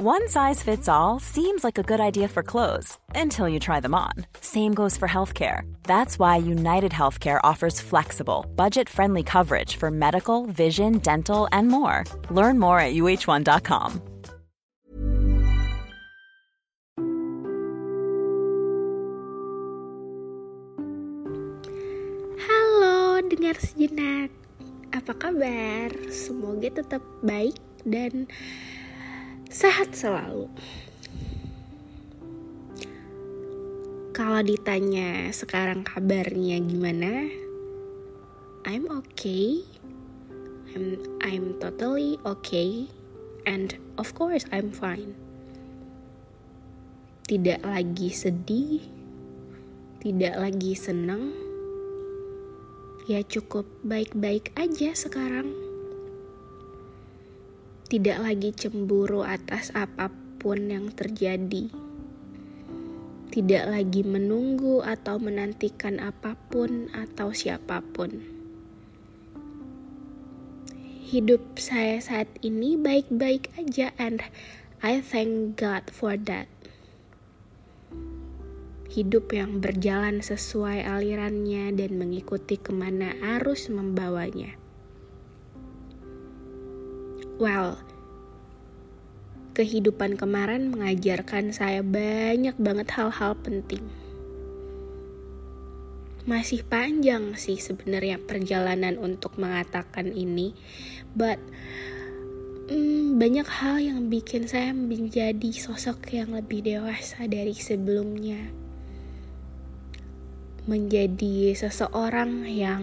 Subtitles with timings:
[0.00, 3.96] One size fits all seems like a good idea for clothes until you try them
[3.96, 4.12] on.
[4.40, 5.62] Same goes for healthcare.
[5.82, 12.04] That's why United Healthcare offers flexible, budget friendly coverage for medical, vision, dental, and more.
[12.30, 14.00] Learn more at uh1.com.
[22.46, 24.30] Halo, dengar sejenak.
[24.94, 25.90] Apa kabar?
[26.14, 28.30] Semoga tetap baik dan
[29.48, 30.44] sehat selalu.
[34.12, 37.32] Kalau ditanya sekarang kabarnya gimana?
[38.68, 39.64] I'm okay.
[40.76, 42.92] I'm I'm totally okay
[43.48, 45.16] and of course I'm fine.
[47.24, 48.84] Tidak lagi sedih,
[50.04, 51.32] tidak lagi senang.
[53.08, 55.67] Ya cukup baik-baik aja sekarang
[57.88, 61.72] tidak lagi cemburu atas apa pun yang terjadi,
[63.32, 68.20] tidak lagi menunggu atau menantikan apa pun atau siapa pun.
[71.08, 74.20] Hidup saya saat ini baik-baik aja, and
[74.84, 76.52] I thank God for that.
[78.92, 84.67] Hidup yang berjalan sesuai alirannya dan mengikuti ke mana arus membawanya.
[87.38, 87.78] Well,
[89.54, 93.86] kehidupan kemarin mengajarkan saya banyak banget hal-hal penting.
[96.26, 100.50] Masih panjang sih sebenarnya perjalanan untuk mengatakan ini,
[101.14, 101.38] but
[102.74, 108.50] hmm, banyak hal yang bikin saya menjadi sosok yang lebih dewasa dari sebelumnya.
[110.66, 112.82] Menjadi seseorang yang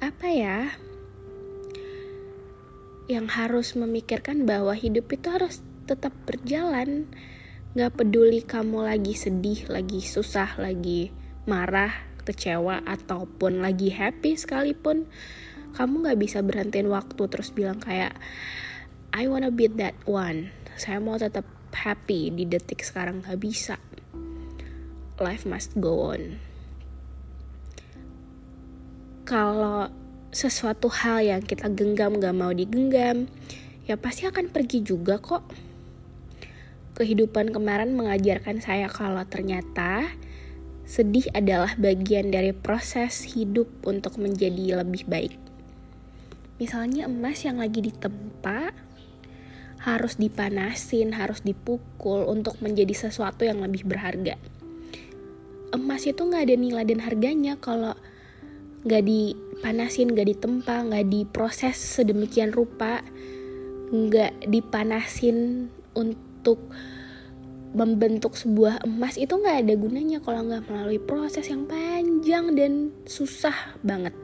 [0.00, 0.72] apa ya?
[3.04, 7.08] Yang harus memikirkan bahwa hidup itu harus tetap berjalan.
[7.74, 11.10] Gak peduli kamu lagi sedih, lagi susah, lagi
[11.44, 11.92] marah,
[12.24, 15.10] kecewa, ataupun lagi happy sekalipun,
[15.74, 18.14] kamu gak bisa berhentiin waktu terus bilang kayak,
[19.12, 20.54] I wanna be that one.
[20.78, 23.76] Saya mau tetap happy di detik sekarang gak bisa.
[25.18, 26.38] Life must go on.
[29.26, 29.90] Kalau
[30.34, 33.30] sesuatu hal yang kita genggam gak mau digenggam,
[33.86, 35.46] ya pasti akan pergi juga kok.
[36.98, 40.10] Kehidupan kemarin mengajarkan saya kalau ternyata
[40.84, 45.34] sedih adalah bagian dari proses hidup untuk menjadi lebih baik.
[46.58, 48.70] Misalnya emas yang lagi ditempa
[49.84, 54.38] harus dipanasin, harus dipukul untuk menjadi sesuatu yang lebih berharga.
[55.74, 57.98] Emas itu nggak ada nilai dan harganya kalau
[58.84, 63.00] nggak dipanasin nggak ditempa nggak diproses sedemikian rupa
[63.88, 66.60] nggak dipanasin untuk
[67.74, 73.74] membentuk sebuah emas itu nggak ada gunanya kalau nggak melalui proses yang panjang dan susah
[73.82, 74.14] banget.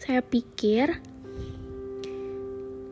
[0.00, 0.96] Saya pikir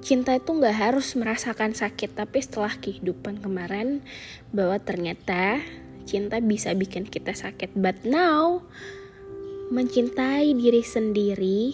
[0.05, 4.05] cinta itu nggak harus merasakan sakit tapi setelah kehidupan kemarin
[4.53, 5.65] bahwa ternyata
[6.05, 7.73] cinta bisa bikin kita sakit.
[7.73, 8.69] But now
[9.73, 11.73] Mencintai diri sendiri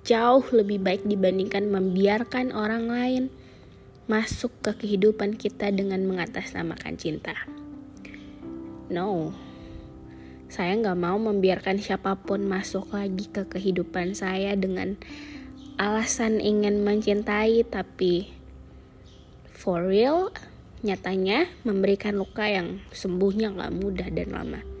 [0.00, 3.24] jauh lebih baik dibandingkan membiarkan orang lain
[4.08, 7.36] masuk ke kehidupan kita dengan mengatasnamakan cinta.
[8.88, 9.36] No,
[10.48, 14.96] saya nggak mau membiarkan siapa pun masuk lagi ke kehidupan saya dengan
[15.76, 18.32] alasan ingin mencintai, tapi
[19.52, 20.32] for real,
[20.80, 24.73] nyatanya memberikan luka yang sembuhnya nggak mudah dan lama.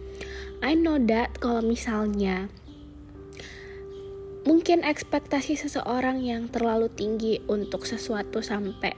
[0.60, 2.52] I know that kalau misalnya
[4.44, 8.92] mungkin ekspektasi seseorang yang terlalu tinggi untuk sesuatu sampai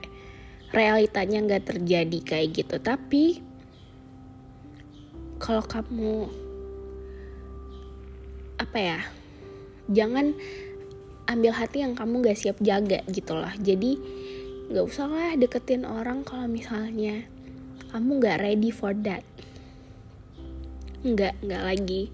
[0.75, 2.75] realitanya nggak terjadi kayak gitu.
[2.83, 3.39] Tapi
[5.39, 6.27] kalau kamu
[8.57, 8.99] apa ya
[9.87, 10.35] jangan
[11.27, 13.55] ambil hati yang kamu gak siap jaga gitu lah.
[13.59, 13.99] Jadi
[14.67, 17.23] nggak usah lah deketin orang kalau misalnya
[17.91, 19.23] kamu gak ready for that
[21.15, 22.11] nggak nggak lagi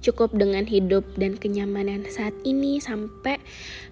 [0.00, 3.36] cukup dengan hidup dan kenyamanan saat ini sampai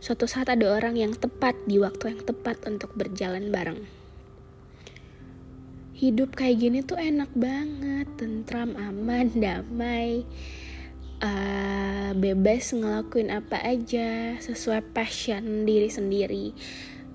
[0.00, 3.84] suatu saat ada orang yang tepat di waktu yang tepat untuk berjalan bareng.
[5.98, 10.24] Hidup kayak gini tuh enak banget, tentram, aman, damai,
[11.20, 16.56] uh, bebas ngelakuin apa aja sesuai passion diri sendiri.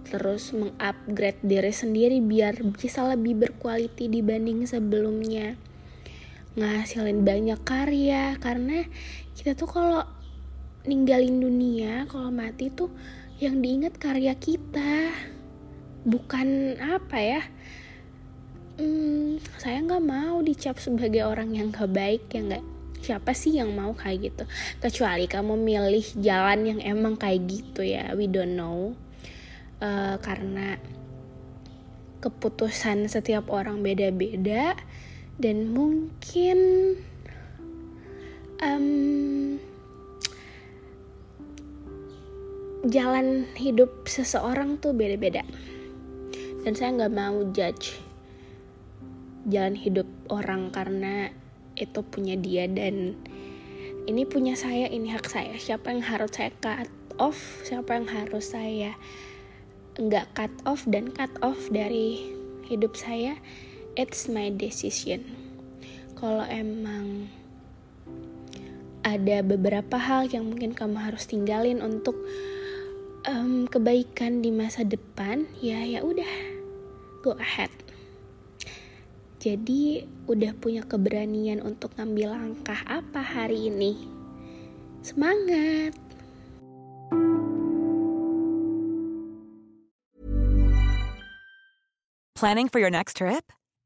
[0.03, 5.57] Terus mengupgrade diri sendiri biar bisa lebih berkualitas dibanding sebelumnya
[6.57, 8.37] ngasilin banyak karya.
[8.37, 8.85] Karena
[9.37, 10.03] kita tuh kalau
[10.83, 12.91] ninggalin dunia kalau mati tuh
[13.39, 15.13] yang diingat karya kita.
[16.03, 17.41] Bukan apa ya
[18.77, 22.65] hmm, saya nggak mau dicap sebagai orang yang gak baik ya nggak
[23.03, 24.43] siapa sih yang mau kayak gitu?
[24.79, 28.95] Kecuali kamu milih jalan yang emang kayak gitu ya we don't know.
[29.83, 30.79] Uh, karena
[32.23, 34.79] keputusan setiap orang beda-beda
[35.41, 36.57] dan mungkin
[38.61, 39.57] um,
[42.89, 45.41] jalan hidup seseorang tuh beda-beda.
[46.63, 47.99] Dan saya nggak mau judge
[49.49, 51.27] jalan hidup orang karena
[51.75, 53.17] itu punya dia dan
[54.07, 55.57] ini punya saya ini hak saya.
[55.59, 56.87] Siapa yang harus saya cut
[57.21, 58.97] off siapa yang harus saya
[59.97, 62.33] nggak cut off dan cut off dari
[62.65, 63.37] hidup saya
[63.93, 65.21] it's my decision.
[66.17, 67.29] Kalau emang
[69.03, 72.15] ada beberapa hal yang mungkin kamu harus tinggalin untuk
[73.27, 76.33] um, kebaikan di masa depan ya ya udah
[77.21, 77.71] go ahead.
[79.43, 84.07] Jadi udah punya keberanian untuk ngambil langkah apa hari ini?
[85.03, 85.99] Semangat!
[92.39, 93.51] Planning for your next trip